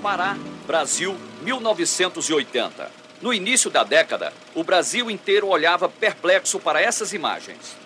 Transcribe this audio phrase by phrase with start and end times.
[0.00, 0.34] Pará,
[0.66, 2.90] Brasil, 1980.
[3.20, 7.76] No início da década, o Brasil inteiro olhava perplexo para essas imagens.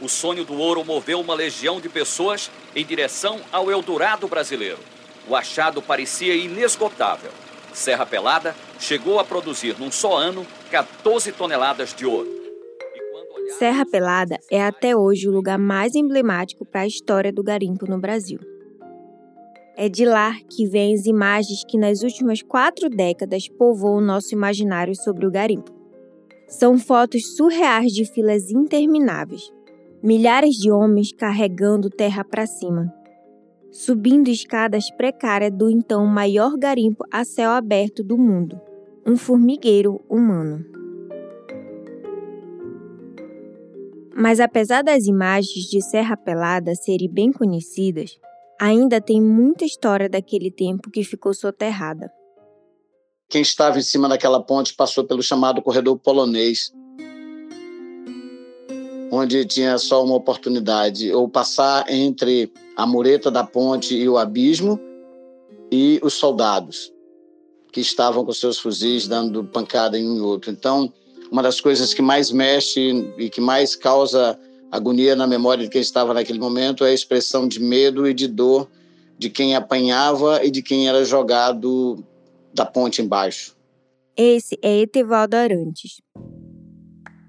[0.00, 4.78] O sonho do ouro moveu uma legião de pessoas em direção ao Eldorado brasileiro.
[5.28, 7.32] O achado parecia inesgotável.
[7.72, 12.28] Serra Pelada chegou a produzir num só ano 14 toneladas de ouro.
[13.58, 17.98] Serra Pelada é até hoje o lugar mais emblemático para a história do garimpo no
[17.98, 18.38] Brasil.
[19.82, 24.34] É de lá que vêm as imagens que nas últimas quatro décadas povoam o nosso
[24.34, 25.72] imaginário sobre o garimpo.
[26.46, 29.50] São fotos surreais de filas intermináveis,
[30.02, 32.92] milhares de homens carregando terra para cima,
[33.70, 38.60] subindo escadas precárias do então maior garimpo a céu aberto do mundo,
[39.06, 40.62] um formigueiro humano.
[44.14, 48.20] Mas apesar das imagens de Serra Pelada serem bem conhecidas,
[48.60, 52.12] ainda tem muita história daquele tempo que ficou soterrada.
[53.30, 56.70] Quem estava em cima daquela ponte passou pelo chamado corredor polonês,
[59.10, 64.78] onde tinha só uma oportunidade, ou passar entre a mureta da ponte e o abismo,
[65.72, 66.92] e os soldados
[67.72, 70.50] que estavam com seus fuzis dando pancada em um e outro.
[70.50, 70.92] Então,
[71.30, 74.38] uma das coisas que mais mexe e que mais causa
[74.70, 78.28] agonia na memória de quem estava naquele momento é a expressão de medo e de
[78.28, 78.68] dor
[79.18, 82.02] de quem apanhava e de quem era jogado
[82.54, 83.54] da ponte embaixo.
[84.16, 86.00] Esse é Etevaldo Arantes,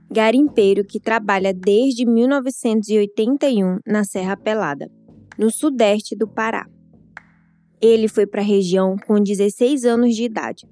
[0.09, 4.89] garimpeiro que trabalha desde 1981 na Serra Pelada,
[5.37, 6.65] no sudeste do Pará.
[7.81, 10.65] Ele foi para a região com 16 anos de idade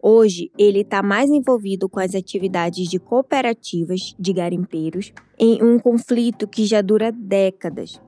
[0.00, 6.46] Hoje, ele está mais envolvido com as atividades de cooperativas de garimpeiros em um conflito
[6.46, 8.00] que já dura décadas.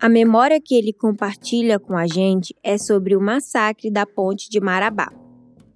[0.00, 4.58] A memória que ele compartilha com a gente é sobre o massacre da ponte de
[4.60, 5.12] Marabá.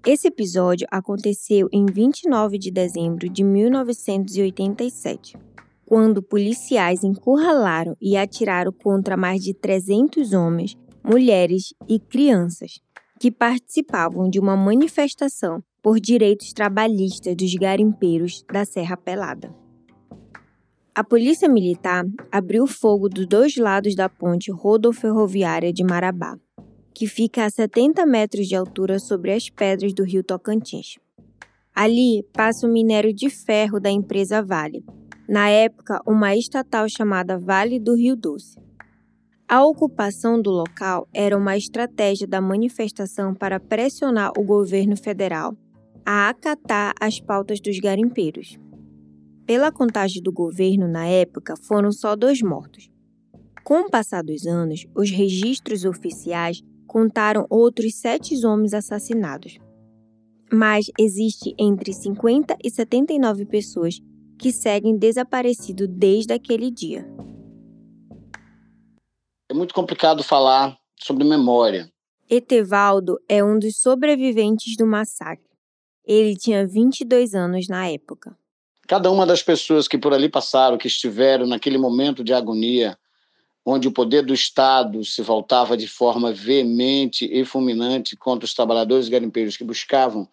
[0.05, 5.37] Esse episódio aconteceu em 29 de dezembro de 1987,
[5.87, 12.81] quando policiais encurralaram e atiraram contra mais de 300 homens, mulheres e crianças
[13.23, 19.55] que participavam de uma manifestação por direitos trabalhistas dos garimpeiros da Serra Pelada.
[20.93, 26.37] A Polícia Militar abriu fogo dos dois lados da ponte rodoferroviária de Marabá,
[26.93, 30.99] que fica a 70 metros de altura sobre as pedras do rio Tocantins.
[31.73, 34.85] Ali passa o minério de ferro da empresa Vale,
[35.29, 38.59] na época uma estatal chamada Vale do Rio Doce.
[39.53, 45.55] A ocupação do local era uma estratégia da manifestação para pressionar o governo federal
[46.07, 48.59] a acatar as pautas dos garimpeiros.
[49.45, 52.89] Pela contagem do governo na época, foram só dois mortos.
[53.63, 59.59] Com o passar dos anos, os registros oficiais contaram outros sete homens assassinados.
[60.51, 64.01] Mas existe entre 50 e 79 pessoas
[64.39, 67.07] que seguem desaparecido desde aquele dia.
[69.53, 71.93] É muito complicado falar sobre memória.
[72.31, 75.45] Etevaldo é um dos sobreviventes do massacre.
[76.07, 78.35] Ele tinha 22 anos na época.
[78.89, 82.97] Cada uma das pessoas que por ali passaram, que estiveram naquele momento de agonia,
[83.63, 89.11] onde o poder do Estado se voltava de forma veemente e fulminante contra os trabalhadores
[89.11, 90.27] garimpeiros que buscavam,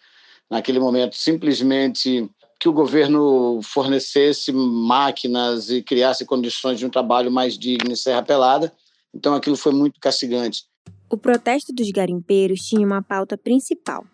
[0.49, 2.25] naquele momento, simplesmente
[2.57, 8.23] que o governo fornecesse máquinas e criasse condições de um trabalho mais digno em Serra
[8.23, 8.73] Pelada,
[9.13, 10.63] então aquilo foi muito castigante.
[11.09, 14.05] O protesto dos garimpeiros tinha uma pauta principal: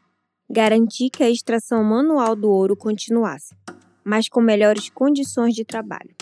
[0.49, 3.53] garantir que a extração manual do ouro continuasse,
[4.03, 6.15] mas com melhores condições de trabalho.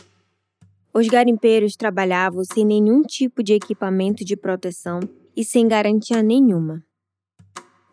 [0.94, 5.00] Os garimpeiros trabalhavam sem nenhum tipo de equipamento de proteção
[5.35, 6.84] e sem garantia nenhuma.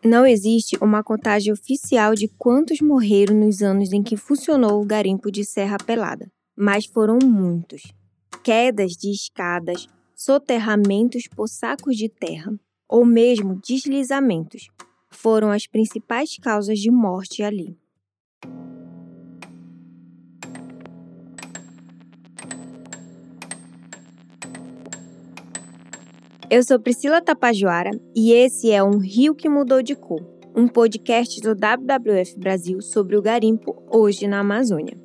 [0.03, 5.31] Não existe uma contagem oficial de quantos morreram nos anos em que funcionou o garimpo
[5.31, 7.83] de Serra Pelada, mas foram muitos.
[8.43, 9.87] Quedas de escadas,
[10.23, 12.53] soterramentos por sacos de terra
[12.87, 14.67] ou mesmo deslizamentos
[15.09, 17.75] foram as principais causas de morte ali.
[26.51, 30.21] Eu sou Priscila Tapajoara e esse é um Rio que Mudou de Cor,
[30.55, 35.01] um podcast do WWF Brasil sobre o garimpo hoje na Amazônia.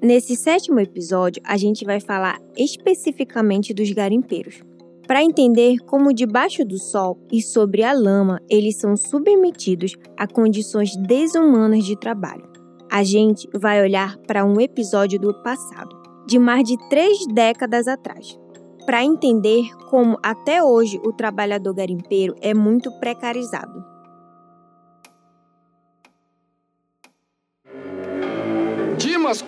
[0.00, 4.62] Nesse sétimo episódio, a gente vai falar especificamente dos garimpeiros,
[5.08, 10.94] para entender como debaixo do sol e sobre a lama eles são submetidos a condições
[10.96, 12.46] desumanas de trabalho.
[12.92, 15.96] A gente vai olhar para um episódio do passado,
[16.26, 18.38] de mais de três décadas atrás,
[18.84, 23.97] para entender como até hoje o trabalhador garimpeiro é muito precarizado.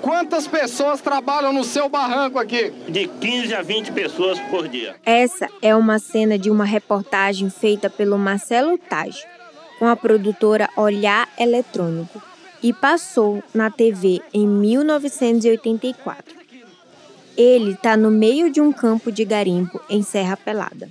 [0.03, 2.71] Quantas pessoas trabalham no seu barranco aqui?
[2.87, 4.95] De 15 a 20 pessoas por dia.
[5.07, 9.25] Essa é uma cena de uma reportagem feita pelo Marcelo Taj,
[9.79, 12.23] com a produtora Olhar Eletrônico,
[12.63, 16.37] e passou na TV em 1984.
[17.35, 20.91] Ele está no meio de um campo de garimpo em Serra Pelada.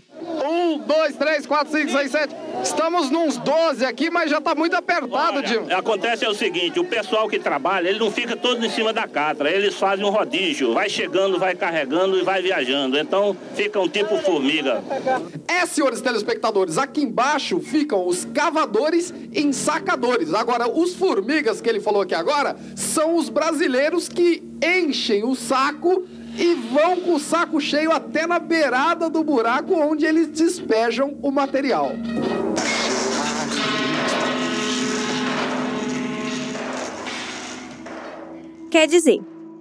[0.79, 2.35] Um, dois, três, quatro, cinco, seis, sete.
[2.63, 5.73] Estamos nos 12 aqui, mas já está muito apertado, Dino.
[5.73, 9.07] Acontece é o seguinte, o pessoal que trabalha, ele não fica todo em cima da
[9.07, 12.97] catra, eles fazem um rodízio, vai chegando, vai carregando e vai viajando.
[12.97, 14.83] Então fica um tipo formiga.
[15.47, 20.33] É, senhores telespectadores, aqui embaixo ficam os cavadores e ensacadores.
[20.33, 26.05] Agora, os formigas que ele falou aqui agora são os brasileiros que enchem o saco
[26.37, 31.31] e vão com o saco cheio até na beirada do buraco onde eles despejam o
[31.31, 31.91] material.
[38.69, 39.19] Quer dizer,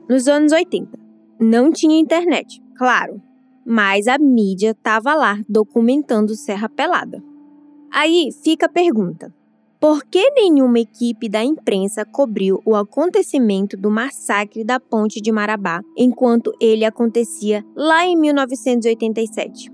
[0.09, 0.99] nos anos 80,
[1.41, 3.23] não tinha internet, claro,
[3.65, 7.23] mas a mídia estava lá documentando Serra Pelada.
[7.91, 9.35] Aí fica a pergunta:
[9.81, 15.83] por que nenhuma equipe da imprensa cobriu o acontecimento do massacre da Ponte de Marabá
[15.97, 19.71] enquanto ele acontecia lá em 1987?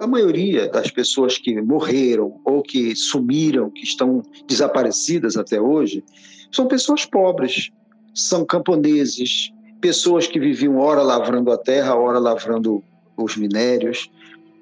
[0.00, 6.04] A maioria das pessoas que morreram ou que sumiram, que estão desaparecidas até hoje,
[6.50, 7.70] são pessoas pobres,
[8.14, 12.82] são camponeses, pessoas que viviam ora lavrando a terra, ora lavrando
[13.16, 14.10] os minérios,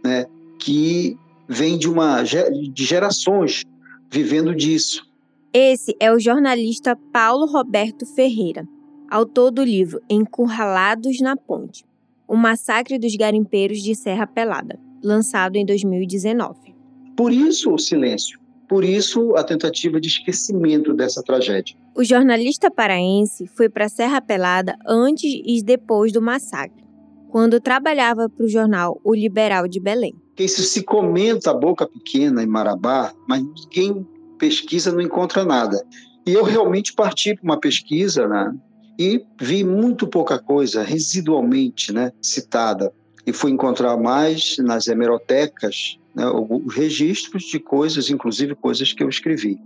[0.02, 0.26] né,
[0.58, 3.64] que vem de uma de gerações
[4.10, 5.06] vivendo disso.
[5.52, 8.66] Esse é o jornalista Paulo Roberto Ferreira,
[9.10, 11.84] autor do livro Encurralados na Ponte:
[12.28, 16.74] O Massacre dos Garimpeiros de Serra Pelada, lançado em 2019.
[17.16, 18.38] Por isso o silêncio,
[18.68, 21.76] por isso a tentativa de esquecimento dessa tragédia.
[21.94, 26.84] O jornalista paraense foi para Serra Pelada antes e depois do massacre,
[27.30, 30.14] quando trabalhava para o jornal O Liberal de Belém
[30.44, 34.06] isso se comenta a boca pequena em Marabá, mas ninguém
[34.38, 35.82] pesquisa, não encontra nada.
[36.26, 38.54] E eu realmente parti para uma pesquisa, né?
[38.98, 42.92] E vi muito pouca coisa residualmente, né, citada.
[43.26, 49.08] E fui encontrar mais nas hemerotecas, né, os registros de coisas, inclusive coisas que eu
[49.08, 49.58] escrevi.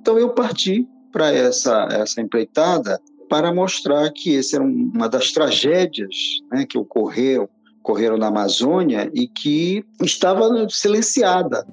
[0.00, 6.14] Então eu parti para essa essa empreitada para mostrar que essa era uma das tragédias
[6.50, 7.48] né, que ocorreram
[7.84, 11.66] ocorreram na Amazônia e que estava silenciada.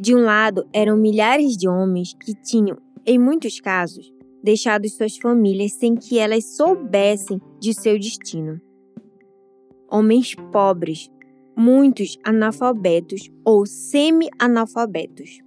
[0.00, 4.10] De um lado, eram milhares de homens que tinham, em muitos casos,
[4.42, 8.58] deixado suas famílias sem que elas soubessem de seu destino.
[9.90, 11.10] Homens pobres,
[11.54, 15.38] muitos analfabetos ou semi-analfabetos.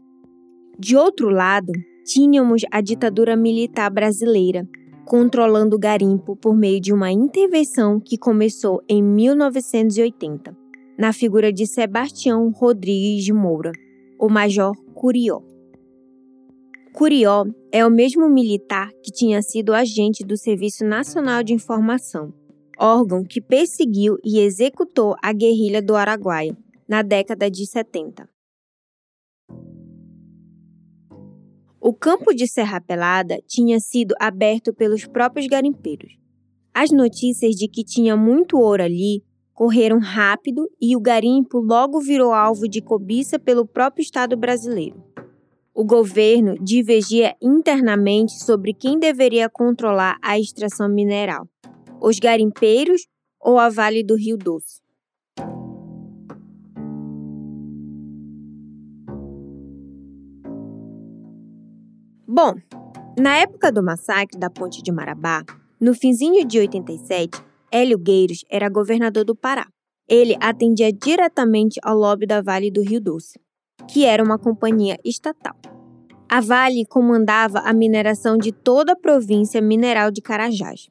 [0.77, 1.73] De outro lado,
[2.05, 4.67] tínhamos a ditadura militar brasileira,
[5.05, 10.55] controlando o garimpo por meio de uma intervenção que começou em 1980,
[10.97, 13.71] na figura de Sebastião Rodrigues de Moura,
[14.19, 15.41] o Major Curió.
[16.93, 22.33] Curió é o mesmo militar que tinha sido agente do Serviço Nacional de Informação,
[22.79, 26.55] órgão que perseguiu e executou a guerrilha do Araguaia
[26.87, 28.29] na década de 70.
[31.87, 36.17] O campo de Serra Pelada tinha sido aberto pelos próprios garimpeiros.
[36.73, 39.23] As notícias de que tinha muito ouro ali
[39.53, 44.95] correram rápido e o garimpo logo virou alvo de cobiça pelo próprio Estado brasileiro.
[45.75, 51.47] O governo divergia internamente sobre quem deveria controlar a extração mineral:
[52.01, 53.05] os garimpeiros
[53.39, 54.84] ou a Vale do Rio Doce.
[62.37, 62.53] Bom,
[63.17, 65.41] na época do massacre da Ponte de Marabá,
[65.79, 69.65] no finzinho de 87, Hélio Gueiros era governador do Pará.
[70.05, 73.39] Ele atendia diretamente ao lobby da Vale do Rio Doce,
[73.87, 75.55] que era uma companhia estatal.
[76.27, 80.89] A Vale comandava a mineração de toda a província mineral de Carajás.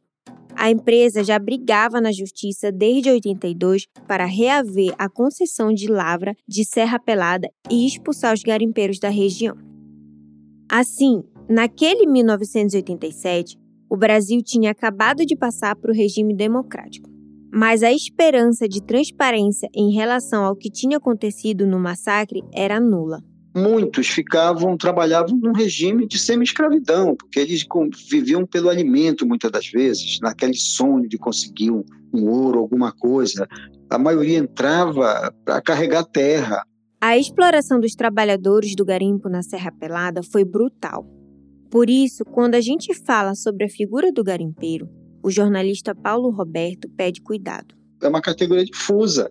[0.56, 6.64] A empresa já brigava na justiça desde 82 para reaver a concessão de lavra de
[6.64, 9.54] Serra Pelada e expulsar os garimpeiros da região.
[10.70, 13.58] Assim, Naquele 1987,
[13.90, 17.10] o Brasil tinha acabado de passar para o regime democrático.
[17.52, 23.22] Mas a esperança de transparência em relação ao que tinha acontecido no massacre era nula.
[23.54, 27.64] Muitos ficavam, trabalhavam num regime de semi-escravidão, porque eles
[28.10, 33.46] viviam pelo alimento muitas das vezes, naquele sonho de conseguir um, um ouro, alguma coisa.
[33.88, 36.64] A maioria entrava para carregar terra.
[37.00, 41.06] A exploração dos trabalhadores do garimpo na Serra Pelada foi brutal.
[41.74, 44.88] Por isso, quando a gente fala sobre a figura do garimpeiro,
[45.20, 47.74] o jornalista Paulo Roberto pede cuidado.
[48.00, 49.28] É uma categoria difusa.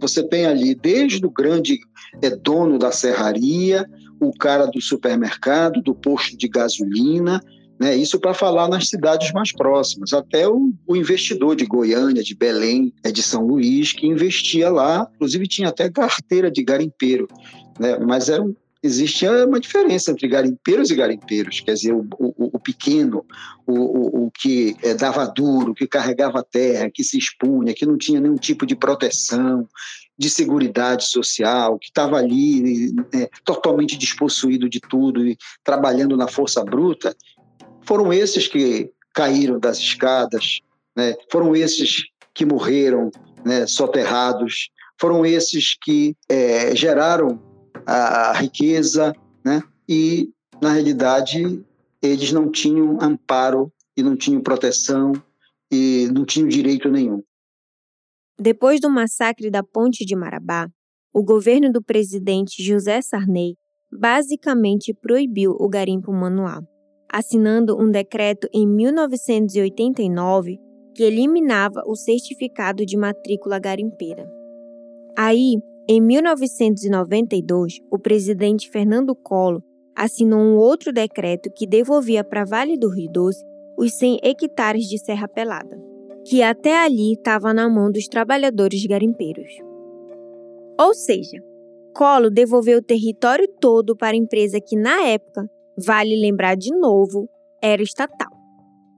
[0.00, 1.78] Você tem ali desde o grande
[2.20, 3.88] é, dono da serraria,
[4.20, 7.40] o cara do supermercado, do posto de gasolina,
[7.78, 7.94] né?
[7.94, 12.92] Isso para falar nas cidades mais próximas, até o, o, investidor de Goiânia, de Belém,
[13.04, 17.28] é de São Luís, que investia lá, inclusive tinha até carteira de garimpeiro,
[17.78, 17.98] né?
[17.98, 18.52] mas era um,
[18.84, 23.24] existia uma diferença entre garimpeiros e garimpeiros, quer dizer, o, o, o pequeno,
[23.66, 28.20] o, o, que é, dava duro, que carregava terra, que se expunha, que não tinha
[28.20, 29.66] nenhum tipo de proteção,
[30.18, 36.62] de segurança social, que estava ali é, totalmente despossuído de tudo e trabalhando na força
[36.62, 37.16] bruta,
[37.86, 40.60] foram esses que caíram das escadas,
[40.94, 41.14] né?
[41.32, 43.10] foram esses que morreram
[43.44, 44.68] né, soterrados,
[45.00, 47.40] foram esses que é, geraram
[47.86, 49.14] a, riqueza,
[49.44, 49.62] né?
[49.88, 51.64] e, na realidade,
[52.02, 55.12] eles não tinham amparo e não tinham proteção
[55.70, 57.22] e não tinham direito nenhum.
[58.38, 60.68] Depois do massacre da Ponte de Marabá,
[61.12, 63.54] o governo do presidente José Sarney
[63.92, 66.64] basicamente proibiu o garimpo manual
[67.14, 70.58] assinando um decreto em 1989
[70.96, 74.28] que eliminava o certificado de matrícula garimpeira.
[75.16, 79.62] Aí, em 1992, o presidente Fernando Collor
[79.94, 83.44] assinou um outro decreto que devolvia para Vale do Rio Doce
[83.78, 85.78] os 100 hectares de Serra Pelada,
[86.26, 89.52] que até ali estava na mão dos trabalhadores garimpeiros.
[90.80, 91.38] Ou seja,
[91.94, 97.28] Collor devolveu o território todo para a empresa que, na época, Vale lembrar de novo,
[97.60, 98.30] era estatal.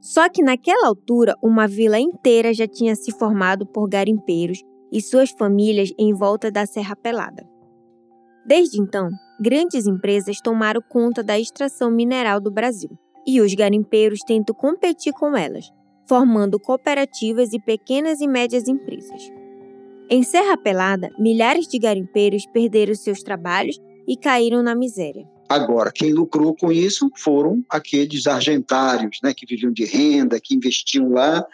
[0.01, 4.63] Só que naquela altura, uma vila inteira já tinha se formado por garimpeiros
[4.93, 7.47] e suas famílias em volta da Serra Pelada.
[8.47, 9.09] Desde então,
[9.41, 12.91] grandes empresas tomaram conta da extração mineral do Brasil
[13.27, 15.69] e os garimpeiros tentam competir com elas,
[16.09, 19.31] formando cooperativas e pequenas e médias empresas.
[20.09, 25.27] Em Serra Pelada, milhares de garimpeiros perderam seus trabalhos e caíram na miséria.
[25.49, 31.11] Agora, quem lucrou com isso foram aqueles argentários, né, que viviam de renda, que investiam
[31.11, 31.45] lá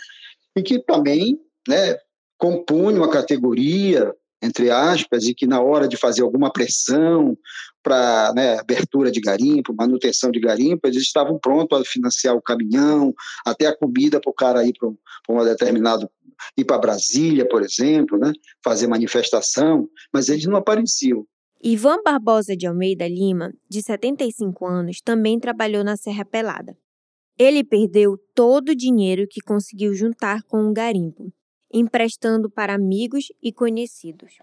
[0.55, 1.97] e que também, né,
[2.43, 7.39] compunham a categoria, entre aspas, e que na hora de fazer alguma pressão
[7.81, 13.15] para né, abertura de garimpo, manutenção de garimpo, eles estavam prontos a financiar o caminhão,
[13.47, 16.11] até a comida para o cara ir para um determinado
[16.57, 18.33] ir para Brasília, por exemplo, né,
[18.65, 21.25] fazer manifestação, mas eles não apareciam.
[21.63, 26.77] Ivan Barbosa de Almeida Lima, de 75 anos, também trabalhou na Serra Pelada.
[27.39, 31.33] Ele perdeu todo o dinheiro que conseguiu juntar com o garimpo,
[31.73, 34.39] emprestando para amigos e conhecidos.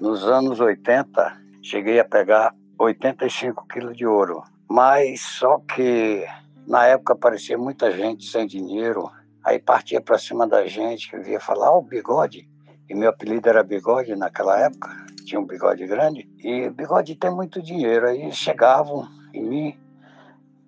[0.00, 6.24] Nos anos 80, cheguei a pegar 85 quilos de ouro, mas só que
[6.66, 9.10] na época aparecia muita gente sem dinheiro,
[9.44, 12.48] aí partia para cima da gente, que via falar, ó, oh, o bigode,
[12.88, 14.88] e meu apelido era Bigode naquela época,
[15.26, 18.08] tinha um bigode grande, e Bigode tem muito dinheiro.
[18.08, 19.78] Aí chegavam em mim,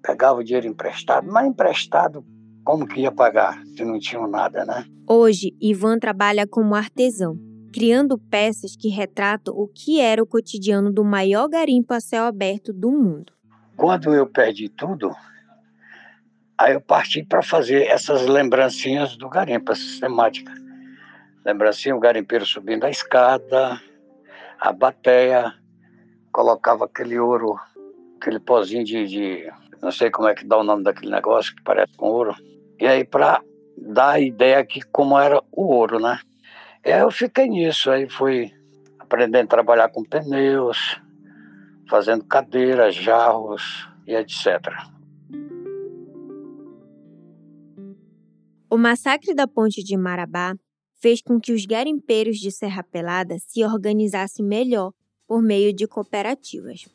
[0.02, 2.22] pegavam dinheiro emprestado, mas emprestado
[2.70, 4.84] como que ia pagar se não tinham nada, né?
[5.04, 7.36] Hoje, Ivan trabalha como artesão,
[7.74, 12.72] criando peças que retratam o que era o cotidiano do maior garimpo a céu aberto
[12.72, 13.32] do mundo.
[13.76, 15.10] Quando eu perdi tudo,
[16.56, 20.54] aí eu parti para fazer essas lembrancinhas do garimpo, essa sistemática.
[21.44, 23.80] Lembra assim, o garimpeiro subindo a escada,
[24.60, 25.52] a bateia,
[26.30, 27.58] colocava aquele ouro,
[28.20, 31.64] aquele pozinho de, de, não sei como é que dá o nome daquele negócio que
[31.64, 32.32] parece com ouro.
[32.80, 33.42] E aí para
[33.76, 36.18] dar a ideia que como era o ouro, né?
[36.84, 38.50] E aí eu fiquei nisso, aí fui
[38.98, 40.98] aprendendo a trabalhar com pneus,
[41.88, 44.46] fazendo cadeiras, jarros e etc.
[48.70, 50.54] O massacre da ponte de Marabá
[50.94, 54.92] fez com que os garimpeiros de Serra Pelada se organizassem melhor
[55.26, 56.86] por meio de cooperativas.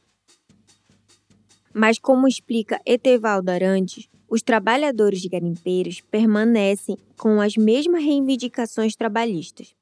[1.74, 9.75] Mas, como explica Etevaldo Arantes, os trabalhadores garimpeiros permanecem com as mesmas reivindicações trabalhistas.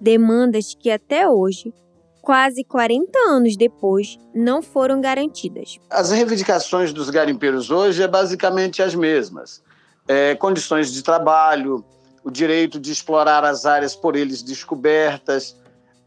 [0.00, 1.72] Demandas que até hoje,
[2.20, 5.78] quase 40 anos depois, não foram garantidas.
[5.88, 9.62] As reivindicações dos garimpeiros hoje é basicamente as mesmas.
[10.06, 11.84] É, condições de trabalho,
[12.22, 15.56] o direito de explorar as áreas por eles descobertas,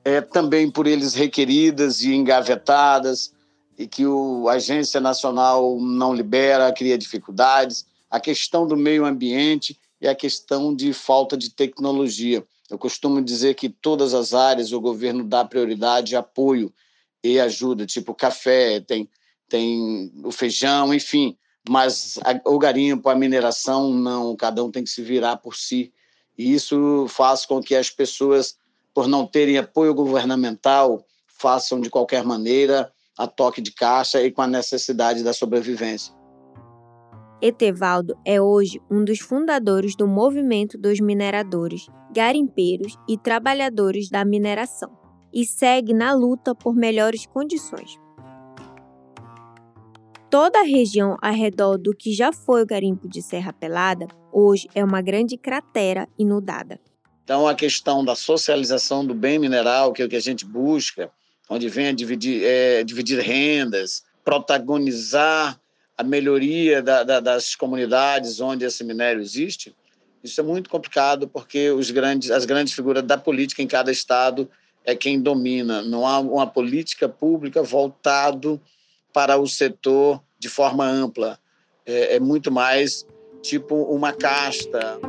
[0.03, 3.31] é, também por eles requeridas e engavetadas,
[3.79, 9.79] e que o, a Agência Nacional não libera, cria dificuldades, a questão do meio ambiente
[10.01, 12.45] e a questão de falta de tecnologia.
[12.69, 16.73] Eu costumo dizer que todas as áreas o governo dá prioridade apoio,
[17.23, 19.09] e ajuda, tipo café, tem,
[19.47, 21.37] tem o feijão, enfim.
[21.67, 25.91] Mas a, o garimpo, a mineração, não, cada um tem que se virar por si.
[26.37, 28.57] E isso faz com que as pessoas,
[28.93, 34.41] por não terem apoio governamental, façam de qualquer maneira, a toque de caixa e com
[34.41, 36.15] a necessidade da sobrevivência.
[37.41, 44.97] Etevaldo é hoje um dos fundadores do movimento dos mineradores, garimpeiros e trabalhadores da mineração
[45.33, 47.99] e segue na luta por melhores condições.
[50.29, 54.69] Toda a região ao redor do que já foi o garimpo de Serra Pelada, hoje
[54.73, 56.79] é uma grande cratera inundada.
[57.23, 61.11] Então, a questão da socialização do bem mineral, que é o que a gente busca,
[61.49, 65.59] onde vem a dividir, é, dividir rendas, protagonizar
[65.97, 69.75] a melhoria da, da, das comunidades onde esse minério existe,
[70.23, 74.49] isso é muito complicado porque os grandes, as grandes figuras da política em cada estado
[74.85, 75.81] é quem domina.
[75.81, 78.59] Não há uma política pública voltado
[79.13, 81.39] para o setor de forma ampla.
[81.85, 83.05] É, é muito mais
[83.41, 84.99] tipo uma casta.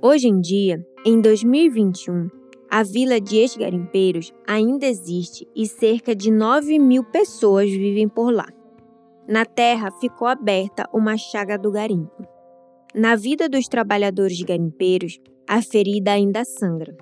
[0.00, 2.28] Hoje em dia, em 2021,
[2.74, 8.48] a vila de ex-garimpeiros ainda existe e cerca de 9 mil pessoas vivem por lá.
[9.28, 12.26] Na terra ficou aberta uma chaga do garimpo.
[12.94, 16.96] Na vida dos trabalhadores garimpeiros, a ferida ainda sangra.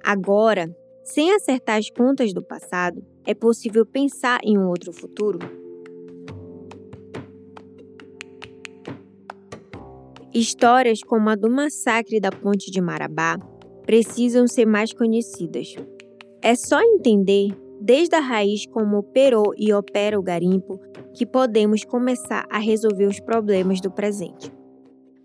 [0.00, 5.40] Agora, sem acertar as contas do passado, é possível pensar em um outro futuro?
[10.32, 13.36] Histórias como a do massacre da Ponte de Marabá
[13.90, 15.74] precisam ser mais conhecidas.
[16.40, 17.48] É só entender,
[17.80, 20.78] desde a raiz como operou e opera o garimpo,
[21.12, 24.52] que podemos começar a resolver os problemas do presente.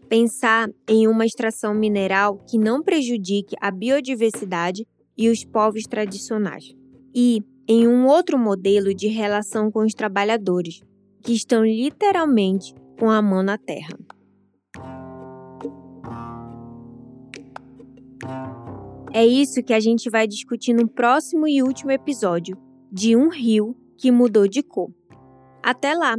[0.09, 4.83] Pensar em uma extração mineral que não prejudique a biodiversidade
[5.15, 6.73] e os povos tradicionais.
[7.13, 10.81] E em um outro modelo de relação com os trabalhadores,
[11.21, 13.95] que estão literalmente com a mão na terra.
[19.15, 22.57] É isso que a gente vai discutir no próximo e último episódio
[22.91, 24.91] de Um Rio que Mudou de Cor.
[25.63, 26.17] Até lá!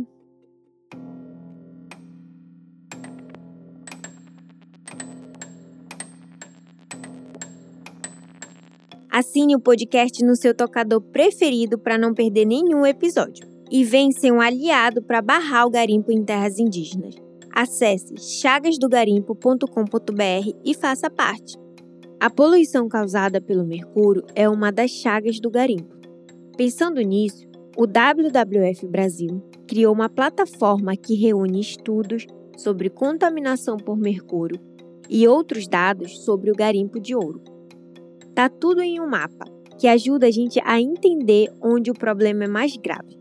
[9.11, 13.47] Assine o podcast no seu tocador preferido para não perder nenhum episódio.
[13.71, 17.15] E vem ser um aliado para barrar o garimpo em terras indígenas.
[17.55, 21.66] Acesse chagasdogarimpo.com.br e faça parte.
[22.27, 25.95] A poluição causada pelo mercúrio é uma das chagas do garimpo.
[26.57, 34.59] Pensando nisso, o WWF Brasil criou uma plataforma que reúne estudos sobre contaminação por mercúrio
[35.09, 37.41] e outros dados sobre o garimpo de ouro.
[38.35, 39.47] Tá tudo em um mapa
[39.79, 43.17] que ajuda a gente a entender onde o problema é mais grave.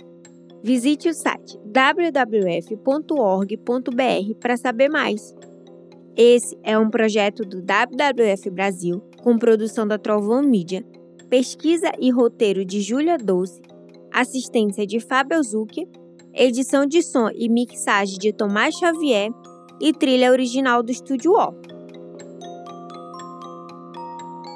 [0.64, 2.80] Visite o site wwf.org.br
[4.40, 5.36] para saber mais.
[6.18, 10.86] Esse é um projeto do WWF Brasil, com produção da Trovão Mídia,
[11.30, 13.62] pesquisa e roteiro de Júlia Doce,
[14.14, 15.86] assistência de Fábio Zucchi,
[16.34, 19.30] edição de som e mixagem de Tomás Xavier
[19.82, 21.54] e trilha original do Estúdio O.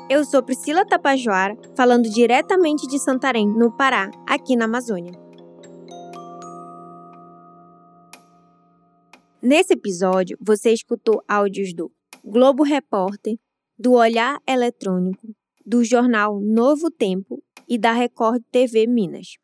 [0.09, 5.28] Eu sou Priscila Tapajoara, falando diretamente de Santarém, no Pará, aqui na Amazônia.
[9.41, 11.89] Nesse episódio, você escutou áudios do
[12.25, 13.37] Globo Repórter,
[13.77, 15.33] do Olhar Eletrônico,
[15.65, 19.37] do jornal Novo Tempo e da Record TV Minas.